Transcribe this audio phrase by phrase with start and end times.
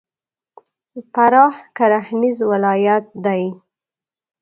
[1.11, 3.43] فراه کرهنیز ولایت دی.